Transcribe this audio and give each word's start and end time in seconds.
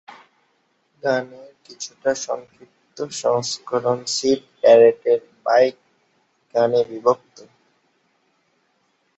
গানের 1.03 1.51
কিছুটা 1.65 2.11
সংক্ষিপ্ত 2.25 2.97
সংস্করণ 3.21 3.99
সিড 4.07 4.41
ব্যারেটের 4.59 5.19
"বাইক" 5.45 5.75
গানে 6.55 6.81
বিভক্ত। 6.89 7.37